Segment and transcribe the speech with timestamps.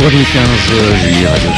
[0.00, 1.50] vendredi 15 juillet, Radio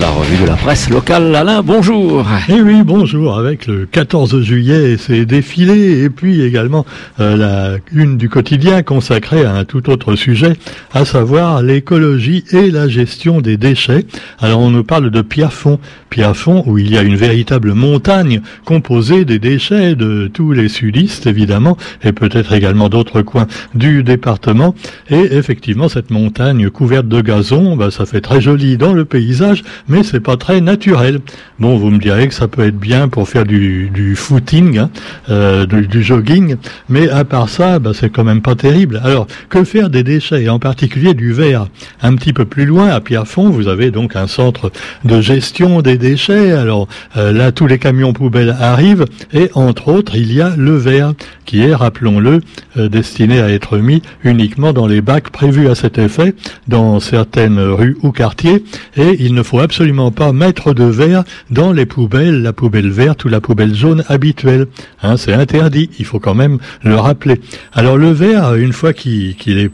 [0.00, 1.34] la revue de la presse locale.
[1.34, 2.26] Alain, bonjour.
[2.48, 3.38] Eh oui, bonjour.
[3.38, 6.84] Avec le 14 juillet, c'est défilé et puis également
[7.20, 10.54] euh, la une du quotidien consacrée à un tout autre sujet,
[10.92, 14.06] à savoir l'écologie et la gestion des déchets.
[14.40, 15.78] Alors on nous parle de Pierrefonds.
[16.10, 21.26] Pierrefonds où il y a une véritable montagne composée des déchets de tous les sudistes
[21.26, 24.74] évidemment et peut-être également d'autres coins du département.
[25.10, 29.64] Et effectivement, cette montagne couverte de gazon, bah, ça fait très joli dans le paysage,
[29.88, 31.20] mais c'est pas très naturel.
[31.58, 34.90] Bon, vous me direz que ça peut être bien pour faire du, footing, hein,
[35.30, 36.56] euh, du, jogging,
[36.88, 39.00] mais à part ça, bah, c'est quand même pas terrible.
[39.04, 41.66] Alors, que faire des déchets, en particulier du verre?
[42.02, 44.70] Un petit peu plus loin, à Pierrefonds, vous avez donc un centre
[45.04, 46.52] de gestion des déchets.
[46.52, 50.76] Alors euh, là, tous les camions poubelles arrivent, et entre autres, il y a le
[50.76, 51.12] verre,
[51.44, 52.40] qui est, rappelons-le,
[52.76, 56.34] euh, destiné à être mis uniquement dans les bacs prévus à cet effet,
[56.68, 58.64] dans certaines rues ou quartiers,
[58.96, 63.24] et il ne faut absolument pas mettre de verre dans les poubelles, la poubelle verte
[63.24, 64.66] ou la poubelle jaune habituelle.
[65.02, 67.40] Hein, c'est interdit, il faut quand même le rappeler.
[67.72, 69.70] Alors le verre, une fois qu'il est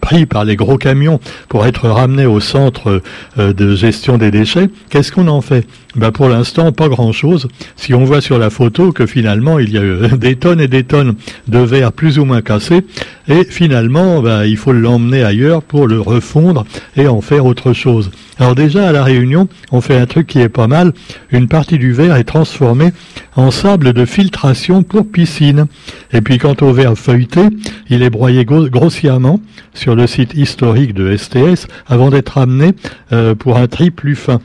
[0.00, 3.02] pris par les gros camions pour être ramené au centre
[3.38, 5.66] euh, de gestion des déchets, qu'est-ce qu'on en fait?
[5.96, 7.48] Ben Pour l'instant, pas grand-chose.
[7.76, 10.68] Si on voit sur la photo que finalement, il y a euh, des tonnes et
[10.68, 11.14] des tonnes
[11.48, 12.84] de verre plus ou moins cassés,
[13.28, 16.64] et finalement, ben, il faut l'emmener ailleurs pour le refondre
[16.96, 18.10] et en faire autre chose.
[18.38, 20.92] Alors déjà, à La Réunion, on fait un truc qui est pas mal.
[21.30, 22.92] Une partie du verre est transformée
[23.36, 25.66] en sable de filtration pour piscine.
[26.12, 27.42] Et puis quant au verre feuilleté,
[27.88, 29.40] il est broyé grossièrement
[29.74, 32.72] sur le site historique de STS avant d'être amené
[33.12, 34.40] euh, pour un tri plus fin.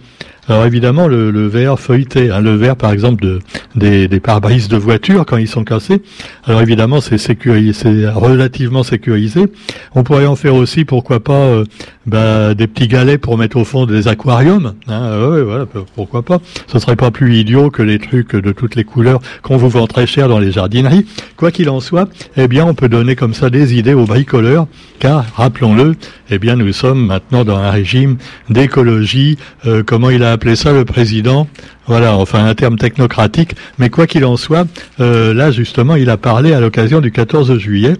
[0.47, 3.39] Alors évidemment, le, le verre feuilleté, hein, le verre par exemple de,
[3.75, 6.01] des, des pare-brises de voiture quand ils sont cassés.
[6.45, 9.45] Alors évidemment, c'est sécurisé, c'est relativement sécurisé.
[9.95, 11.63] On pourrait en faire aussi, pourquoi pas, euh,
[12.05, 14.75] bah, des petits galets pour mettre au fond des aquariums.
[14.87, 16.39] Hein, ouais, voilà, pourquoi pas.
[16.67, 19.87] Ce serait pas plus idiot que les trucs de toutes les couleurs qu'on vous vend
[19.87, 21.07] très cher dans les jardineries.
[21.37, 22.07] Quoi qu'il en soit,
[22.37, 24.67] eh bien, on peut donner comme ça des idées aux bricoleurs,
[24.99, 25.95] car rappelons-le,
[26.29, 28.17] eh bien, nous sommes maintenant dans un régime
[28.49, 29.39] d'écologie.
[29.65, 31.47] Euh, comment il a appelé ça le président
[31.87, 33.55] Voilà, enfin un terme technocratique.
[33.79, 34.67] Mais quoi qu'il en soit,
[34.99, 37.95] euh, là justement, il a parlé à l'occasion du 14 juillet.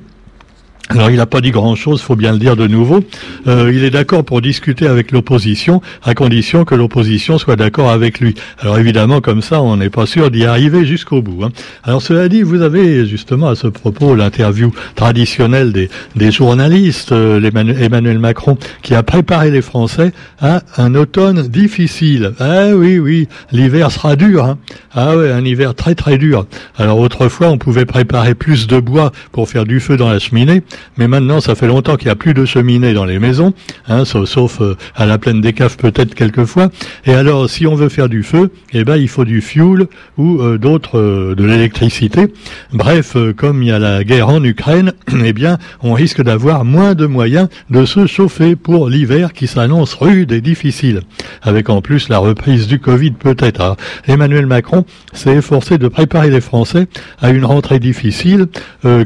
[0.89, 3.03] Alors il n'a pas dit grand-chose, faut bien le dire de nouveau.
[3.47, 8.19] Euh, il est d'accord pour discuter avec l'opposition, à condition que l'opposition soit d'accord avec
[8.19, 8.35] lui.
[8.59, 11.43] Alors évidemment, comme ça, on n'est pas sûr d'y arriver jusqu'au bout.
[11.43, 11.49] Hein.
[11.83, 18.19] Alors cela dit, vous avez justement à ce propos l'interview traditionnelle des, journalistes, euh, Emmanuel
[18.19, 22.33] Macron, qui a préparé les Français à un automne difficile.
[22.39, 24.45] Ah oui, oui, l'hiver sera dur.
[24.45, 24.59] Hein.
[24.93, 26.45] Ah ouais, un hiver très très dur.
[26.77, 30.61] Alors autrefois, on pouvait préparer plus de bois pour faire du feu dans la cheminée
[30.97, 33.53] mais maintenant ça fait longtemps qu'il n'y a plus de cheminée dans les maisons,
[33.87, 36.69] hein, sauf, euh, à la plaine des caves peut-être quelquefois.
[37.05, 39.87] Et alors si on veut faire du feu, eh ben il faut du fuel
[40.17, 42.33] ou euh, d'autres euh, de l'électricité.
[42.73, 44.93] Bref, comme il y a la guerre en Ukraine,
[45.23, 49.93] eh bien on risque d'avoir moins de moyens de se chauffer pour l'hiver qui s'annonce
[49.93, 51.01] rude et difficile,
[51.41, 53.61] avec en plus la reprise du Covid peut-être.
[53.61, 53.75] Ah,
[54.07, 56.87] Emmanuel Macron s'est efforcé de préparer les Français
[57.21, 58.47] à une rentrée difficile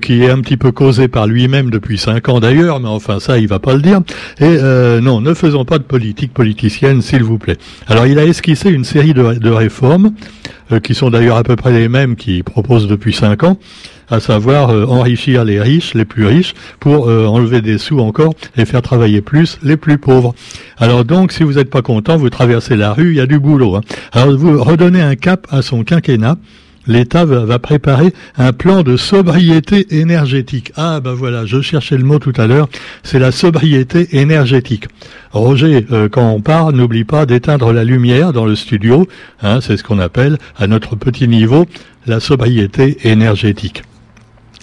[0.01, 3.37] qui est un petit peu causée par lui-même depuis cinq ans d'ailleurs, mais enfin ça,
[3.37, 4.01] il va pas le dire.
[4.39, 7.57] Et euh, non, ne faisons pas de politique politicienne, s'il vous plaît.
[7.87, 10.13] Alors, il a esquissé une série de, réformes,
[10.71, 13.57] euh, qui sont d'ailleurs à peu près les mêmes qu'il propose depuis cinq ans
[14.11, 18.65] à savoir euh, enrichir les riches, les plus riches, pour enlever des sous encore et
[18.65, 20.33] faire travailler plus les plus pauvres.
[20.77, 23.39] Alors donc, si vous n'êtes pas content, vous traversez la rue, il y a du
[23.39, 23.75] boulot.
[23.75, 23.81] Hein.
[24.13, 26.37] Alors vous redonnez un cap à son quinquennat
[26.89, 30.73] l'État va, préparer un plan de sobriété énergétique.
[30.75, 32.67] Ah ben voilà, je cherchais le mot tout à l'heure,
[33.03, 34.87] c'est la sobriété énergétique.
[35.31, 39.07] Roger, euh, quand on part, n'oublie pas d'éteindre la lumière dans le studio,
[39.43, 41.67] hein, c'est ce qu'on appelle à notre petit niveau
[42.07, 43.83] la sobriété énergétique.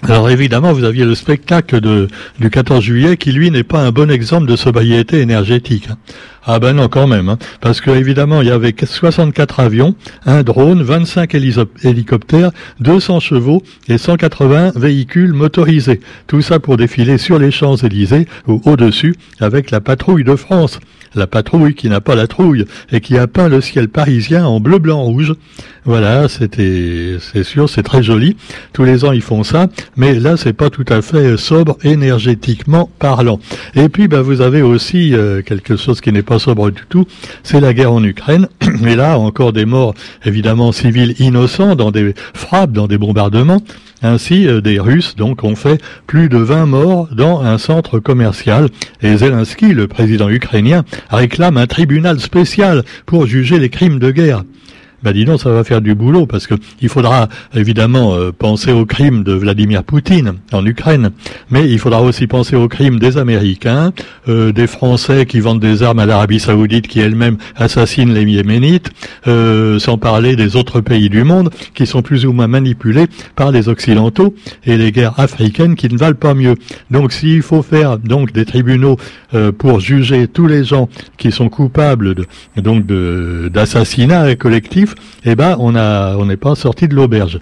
[0.03, 4.11] Alors évidemment, vous aviez le spectacle du 14 juillet qui, lui, n'est pas un bon
[4.11, 5.89] exemple de sobriété énergétique.
[6.49, 7.39] Ah ben non, quand même, hein.
[7.61, 9.97] parce que évidemment, il y avait 64 avions,
[10.27, 11.35] un drone, 25
[11.83, 15.99] hélicoptères, 200 chevaux et 180 véhicules motorisés.
[16.29, 20.79] Tout ça pour défiler sur les Champs-Élysées ou au-dessus avec la patrouille de France.
[21.17, 24.61] La patrouille qui n'a pas la trouille et qui a peint le ciel parisien en
[24.61, 25.35] bleu, blanc, rouge.
[25.85, 28.37] Voilà, c'était, c'est sûr, c'est très joli.
[28.73, 32.91] Tous les ans, ils font ça, mais là, c'est pas tout à fait sobre énergétiquement
[32.99, 33.41] parlant.
[33.75, 36.36] Et puis, ben, vous avez aussi euh, quelque chose qui n'est pas
[37.43, 38.49] c'est la guerre en Ukraine.
[38.87, 39.95] Et là, encore des morts
[40.25, 43.61] évidemment civils innocents dans des frappes, dans des bombardements.
[44.03, 48.69] Ainsi, euh, des Russes donc ont fait plus de 20 morts dans un centre commercial.
[49.03, 54.45] Et Zelensky, le président ukrainien, réclame un tribunal spécial pour juger les crimes de guerre
[55.07, 58.73] ben dis donc, ça va faire du boulot parce que il faudra évidemment euh, penser
[58.73, 61.11] aux crimes de Vladimir Poutine en Ukraine,
[61.49, 63.93] mais il faudra aussi penser aux crimes des Américains,
[64.29, 68.91] euh, des Français qui vendent des armes à l'Arabie Saoudite qui elle-même assassine les Yéménites,
[69.29, 73.07] euh, sans parler des autres pays du monde qui sont plus ou moins manipulés
[73.37, 76.57] par les Occidentaux et les guerres africaines qui ne valent pas mieux.
[76.91, 78.97] Donc s'il faut faire donc des tribunaux
[79.59, 82.27] pour juger tous les gens qui sont coupables de,
[82.57, 87.39] donc d'assassinat collectif, eh ben, on n'est pas sorti de l'auberge.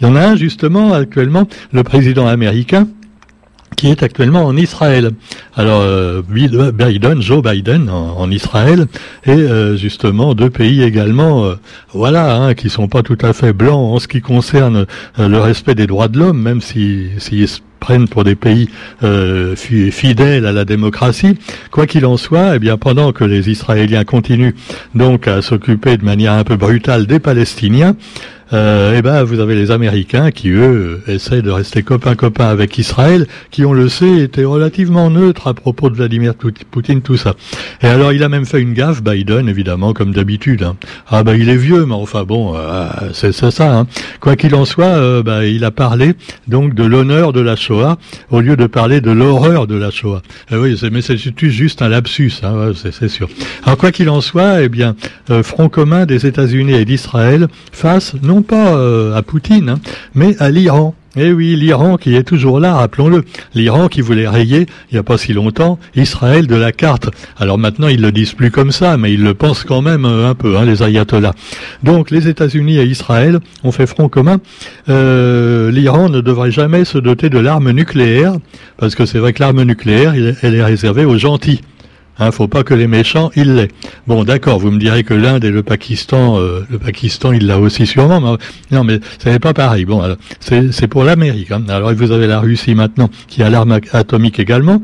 [0.00, 2.88] Il y en a un, justement, actuellement, le président américain,
[3.76, 5.10] qui est actuellement en Israël.
[5.54, 8.86] Alors euh, Biden, Joe Biden en, Israël
[9.24, 11.54] et euh, justement deux pays également, euh,
[11.92, 14.86] voilà, hein, qui sont pas tout à fait blancs en ce qui concerne
[15.18, 18.68] le respect des droits de l'homme, même si s'ils se prennent pour des pays
[19.54, 21.38] fidèles à la démocratie.
[21.70, 24.54] Quoi qu'il en soit, eh bien pendant que les Israéliens continuent
[24.94, 29.54] donc à s'occuper de manière un peu brutale des Palestiniens, euh, eh ben vous avez
[29.54, 34.18] les Américains qui eux essaient de rester copains copains avec Israël, qui on le sait
[34.18, 36.34] était relativement neutre à propos de Vladimir
[36.70, 37.34] Poutine, tout ça.
[37.82, 40.62] Et alors il a même fait une gaffe, Biden évidemment comme d'habitude.
[40.62, 40.76] Hein.
[41.08, 43.78] Ah ben il est vieux, mais enfin bon, euh, c'est ça.
[43.78, 43.86] Hein.
[44.20, 46.14] Quoi qu'il en soit, euh, ben, il a parlé
[46.46, 47.98] donc de l'honneur de la Shoah
[48.30, 50.22] au lieu de parler de l'horreur de la Shoah.
[50.52, 53.28] Eh oui, mais c'est juste un lapsus, hein, c'est sûr.
[53.64, 54.94] Alors quoi qu'il en soit, eh bien
[55.42, 59.80] front commun des États-Unis et d'Israël face non non pas euh, à Poutine, hein,
[60.14, 60.94] mais à l'Iran.
[61.18, 63.24] Eh oui, l'Iran qui est toujours là, rappelons-le.
[63.54, 67.08] L'Iran qui voulait rayer, il n'y a pas si longtemps, Israël de la carte.
[67.38, 70.28] Alors maintenant, ils le disent plus comme ça, mais ils le pensent quand même euh,
[70.28, 71.32] un peu, hein, les ayatollahs.
[71.82, 74.40] Donc, les États-Unis et Israël ont fait front commun.
[74.90, 78.34] Euh, L'Iran ne devrait jamais se doter de l'arme nucléaire,
[78.76, 80.12] parce que c'est vrai que l'arme nucléaire,
[80.42, 81.62] elle est réservée aux gentils.
[82.18, 83.68] Hein, faut pas que les méchants, ils l'aient.
[84.06, 87.58] Bon, d'accord, vous me direz que l'Inde et le Pakistan, euh, le Pakistan, il l'a
[87.58, 88.38] aussi sûrement.
[88.70, 89.84] Non, mais ce n'est pas pareil.
[89.84, 90.02] Bon,
[90.40, 91.50] c'est pour l'Amérique.
[91.50, 91.64] Hein.
[91.68, 94.80] Alors, vous avez la Russie maintenant, qui a l'arme atomique également.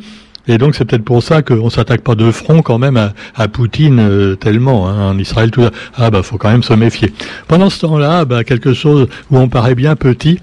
[0.48, 4.00] Et donc c'est peut-être pour ça qu'on s'attaque pas de front quand même à, Poutine
[4.00, 5.50] euh, tellement hein, en Israël.
[5.50, 5.62] Tout
[5.94, 7.12] Ah bah faut quand même se méfier.
[7.48, 10.40] Pendant ce temps-là, bah, quelque chose où on paraît bien petit,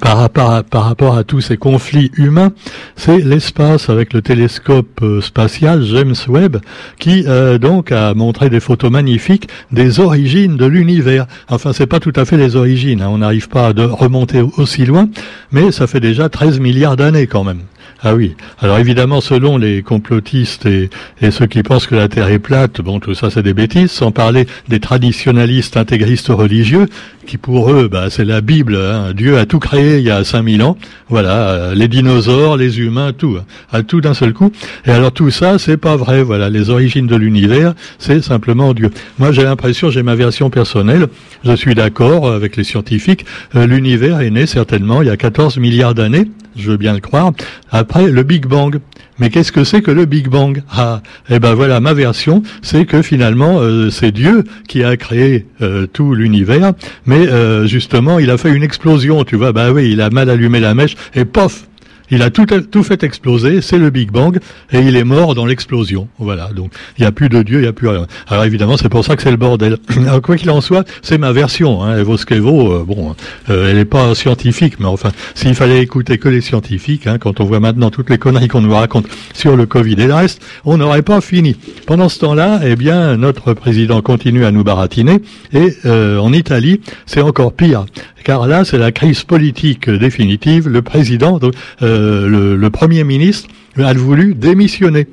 [0.00, 2.52] par rapport, à, tous ces conflits humains,
[2.96, 6.58] c'est l'espace avec le télescope euh, spatial James Webb
[6.98, 11.26] qui euh, donc a montré des photos magnifiques des origines de l'univers.
[11.48, 13.08] Enfin, c'est pas tout à fait les origines, hein.
[13.10, 15.08] on n'arrive pas à remonter aussi loin,
[15.52, 17.60] mais ça fait déjà 13 milliards d'années quand même.
[18.04, 18.34] Ah oui.
[18.60, 20.90] Alors évidemment, selon les complotistes et,
[21.30, 24.10] ceux qui pensent que la Terre est plate, bon, tout ça c'est des bêtises, sans
[24.10, 26.88] parler des traditionalistes intégristes religieux,
[27.26, 28.74] qui pour eux, bah, c'est la Bible.
[28.74, 29.12] Hein.
[29.14, 30.76] Dieu a tout créé il y a 5000 ans.
[31.10, 33.44] Voilà, euh, les dinosaures, les humains, tout, hein.
[33.72, 34.50] à tout d'un seul coup.
[34.84, 36.24] Et alors tout ça, c'est pas vrai.
[36.24, 38.90] Voilà, les origines de l'univers, c'est simplement Dieu.
[39.20, 41.06] Moi, j'ai l'impression, j'ai ma version personnelle.
[41.44, 43.24] Je suis d'accord avec les scientifiques.
[43.54, 46.26] Euh, l'univers est né certainement il y a 14 milliards d'années
[46.56, 47.32] je veux bien le croire,
[47.70, 48.78] après le Big Bang.
[49.18, 50.62] Mais qu'est-ce que c'est que le Big Bang?
[50.70, 55.46] Ah, eh ben voilà, ma version, c'est que finalement, euh, c'est Dieu qui a créé
[55.60, 56.72] euh, tout l'univers,
[57.06, 60.30] mais euh, justement, il a fait une explosion, tu vois, bah oui, il a mal
[60.30, 61.68] allumé la mèche, et pof
[62.12, 64.38] il a tout, tout fait exploser, c'est le Big Bang,
[64.70, 66.08] et il est mort dans l'explosion.
[66.18, 68.06] Voilà, donc il n'y a plus de Dieu, il n'y a plus rien.
[68.28, 69.78] Alors évidemment, c'est pour ça que c'est le bordel.
[70.22, 71.82] Quoi qu'il en soit, c'est ma version.
[71.82, 72.06] Hein, elle.
[72.32, 73.16] Euh, bon,
[73.50, 77.40] euh, elle n'est pas scientifique, mais enfin, s'il fallait écouter que les scientifiques, hein, quand
[77.40, 80.42] on voit maintenant toutes les conneries qu'on nous raconte sur le Covid et le reste,
[80.64, 81.56] on n'aurait pas fini.
[81.86, 85.20] Pendant ce temps-là, eh bien, notre président continue à nous baratiner,
[85.52, 87.86] et euh, en Italie, c'est encore pire
[88.22, 90.68] car là, c'est la crise politique définitive.
[90.68, 91.38] Le président,
[91.82, 95.06] euh, le, Premier ministre, a voulu démissionner.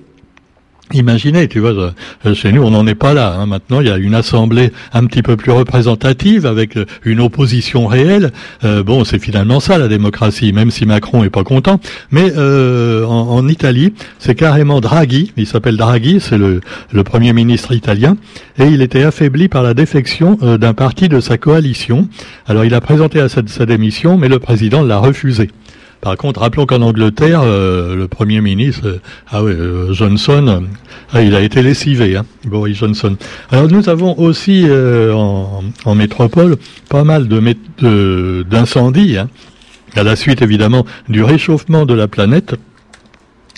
[0.92, 1.94] Imaginez, tu vois,
[2.26, 3.36] euh, chez nous, on n'en est pas là.
[3.38, 3.46] Hein.
[3.46, 7.86] Maintenant, il y a une assemblée un petit peu plus représentative avec euh, une opposition
[7.86, 8.32] réelle.
[8.64, 11.80] bon, c'est finalement ça la démocratie, même si Macron est pas content.
[12.10, 15.32] Mais en, Italie, c'est carrément Draghi.
[15.38, 16.62] Il s'appelle Draghi, c'est le,
[17.04, 18.18] premier ministre italien,
[18.58, 22.08] et il était affaibli par la défection d'un parti de sa coalition.
[22.48, 25.50] Alors, il a présenté sa démission, mais le président l'a refusé.
[26.02, 30.64] Par contre, rappelons qu'en Angleterre, euh, le Premier ministre, euh, ah euh, Johnson,
[31.12, 33.18] ah, il a été lessivé, hein, Boris Johnson.
[33.52, 36.56] Alors nous avons aussi en, métropole
[36.88, 39.30] pas mal de d'incendies, hein,
[39.96, 42.56] à la suite évidemment du réchauffement de la planète.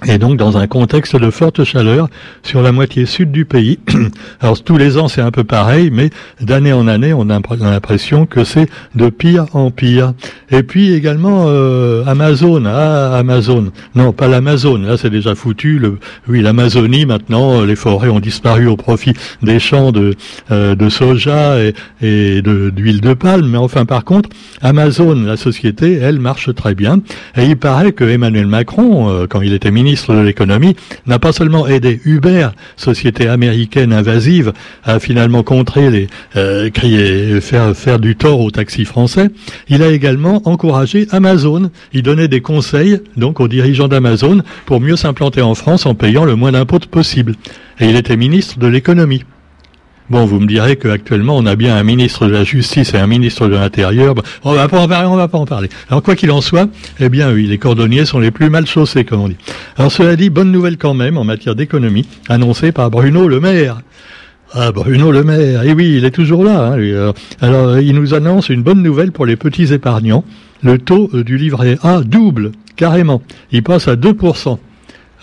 [0.08, 2.10] Et donc dans un contexte de forte chaleur
[2.44, 3.80] sur la moitié sud du pays.
[4.42, 8.26] Alors tous les ans c'est un peu pareil, mais d'année en année on a l'impression
[8.26, 10.14] que c'est de pire en pire.
[10.50, 15.82] Et puis également euh, Amazon, ah Amazon, non pas l'Amazon, là c'est déjà foutu.
[16.28, 20.16] Oui l'Amazonie maintenant, les forêts ont disparu au profit des champs de,
[20.52, 23.48] euh, soja et, et d'huile de, palme.
[23.48, 24.30] Mais enfin par contre
[24.62, 27.02] Amazon, la société, elle marche très bien.
[27.38, 31.20] Et il paraît que Emmanuel Macron, euh, quand il était ministre ministre de l'économie, n'a
[31.20, 34.54] pas seulement aidé Uber, société américaine invasive,
[34.86, 36.08] à finalement contrer les
[36.38, 39.30] euh, faire faire du tort aux taxis français,
[39.68, 41.72] il a également encouragé Amazon.
[41.92, 46.24] Il donnait des conseils donc aux dirigeants d'Amazon pour mieux s'implanter en France en payant
[46.24, 47.36] le moins d'impôts possible.
[47.82, 49.26] Et il était ministre de l'économie.
[50.12, 53.08] Bon, vous me direz qu'actuellement, on a bien un ministre de la Justice et un
[53.08, 54.14] ministre de l'Intérieur.
[54.44, 55.70] on va en va pas en parler.
[55.90, 56.68] Alors, quoi qu'il en soit,
[57.00, 59.38] eh bien, oui, les cordonniers sont les plus mal chaussés, comme on dit.
[59.78, 63.84] Alors, cela dit, bonne nouvelle quand même en matière d'économie, annoncée par Bruno Le Maire.
[64.54, 66.74] Ah, Bruno Le Maire, eh oui, il est toujours là.
[66.74, 70.26] Hein, alors, il nous annonce une bonne nouvelle pour les petits épargnants.
[70.62, 73.22] Le taux euh, du livret A double, carrément.
[73.54, 74.58] Il passe à 2%.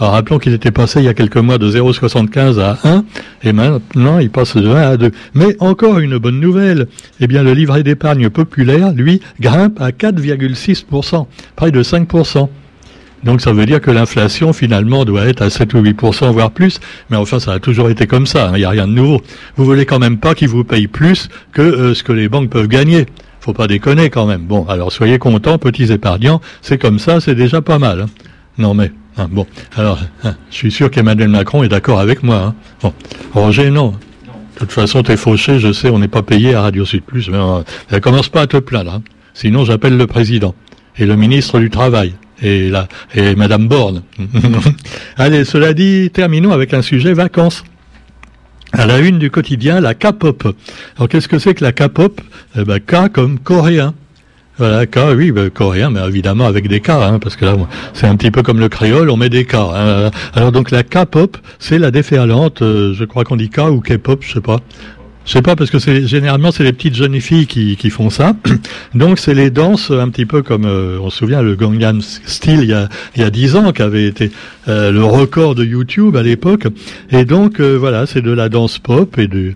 [0.01, 3.05] Alors rappelons qu'il était passé il y a quelques mois de 0,75 à 1,
[3.43, 5.11] et maintenant il passe de 1 à 2.
[5.35, 6.87] Mais encore une bonne nouvelle,
[7.21, 11.27] eh bien le livret d'épargne populaire, lui, grimpe à 4,6%,
[11.57, 12.49] près de 5%.
[13.25, 16.79] Donc ça veut dire que l'inflation finalement doit être à 7 ou 8%, voire plus,
[17.11, 18.53] mais enfin ça a toujours été comme ça, hein.
[18.55, 19.21] il n'y a rien de nouveau.
[19.57, 22.51] Vous voulez quand même pas qu'ils vous payent plus que euh, ce que les banques
[22.51, 23.07] peuvent gagner.
[23.41, 24.43] Faut pas déconner quand même.
[24.43, 28.03] Bon, alors soyez contents, petits épargnants, c'est comme ça, c'est déjà pas mal.
[28.03, 28.07] Hein.
[28.59, 28.93] Non mais...
[29.21, 29.47] Ah, bon,
[29.77, 32.37] alors, hein, je suis sûr qu'Emmanuel Macron est d'accord avec moi.
[32.37, 32.55] Hein.
[32.81, 32.95] Bon,
[33.33, 33.91] Roger, non.
[34.55, 37.29] De toute façon, t'es fauché, je sais, on n'est pas payé à Radio Sud Plus,
[37.29, 38.95] mais euh, commence pas à te plaindre.
[38.95, 39.03] Hein.
[39.35, 40.55] Sinon, j'appelle le président
[40.99, 44.03] et le ministre du Travail et la et Madame Borne.
[45.17, 47.65] Allez, cela dit, terminons avec un sujet vacances.
[48.73, 50.55] À la une du quotidien, la K-pop.
[50.97, 52.21] Alors, qu'est-ce que c'est que la K-pop?
[52.57, 53.95] Eh ben, K comme coréen.
[54.59, 57.55] Voilà, K, oui, ben, coréen, mais évidemment avec des K, hein, parce que là,
[57.93, 59.55] c'est un petit peu comme le créole, on met des K.
[59.55, 60.11] Hein.
[60.35, 64.19] Alors donc la K-pop, c'est la déferlante, euh, je crois qu'on dit K ou K-pop,
[64.21, 64.59] je sais pas.
[65.29, 68.09] Je sais pas parce que c'est généralement c'est les petites jeunes filles qui, qui font
[68.09, 68.35] ça.
[68.95, 72.61] Donc c'est les danses un petit peu comme euh, on se souvient le Gangnam Style
[72.63, 74.31] il y a il y a dix ans qui avait été
[74.69, 76.67] euh, le record de YouTube à l'époque.
[77.11, 79.53] Et donc euh, voilà c'est de la danse pop et de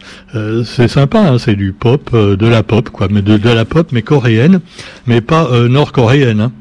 [0.66, 3.88] c'est sympa hein, c'est du pop de la pop quoi mais de, de la pop
[3.92, 4.60] mais coréenne
[5.06, 6.40] mais pas nord-coréenne.
[6.40, 6.52] Hein.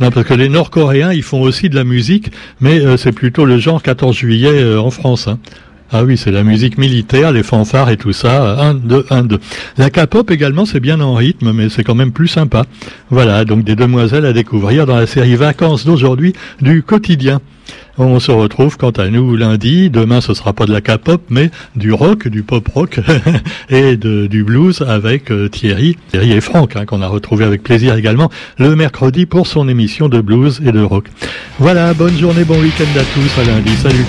[0.00, 3.58] Non, parce que les Nord-Coréens, ils font aussi de la musique, mais c'est plutôt le
[3.58, 5.28] genre 14 juillet en France.
[5.28, 5.38] Hein.
[5.92, 8.60] Ah oui, c'est la musique militaire, les fanfares et tout ça.
[8.60, 9.40] Un, deux, un, deux.
[9.76, 12.64] La K-pop également, c'est bien en rythme, mais c'est quand même plus sympa.
[13.10, 17.40] Voilà, donc des demoiselles à découvrir dans la série Vacances d'aujourd'hui du quotidien.
[17.98, 19.90] On se retrouve quant à nous lundi.
[19.90, 23.00] Demain, ce sera pas de la K-pop, mais du rock, du pop rock
[23.68, 27.96] et du blues avec euh, Thierry, Thierry et Franck, hein, qu'on a retrouvé avec plaisir
[27.96, 31.06] également le mercredi pour son émission de blues et de rock.
[31.58, 33.40] Voilà, bonne journée, bon week-end à tous.
[33.40, 33.76] À lundi.
[33.76, 34.06] Salut.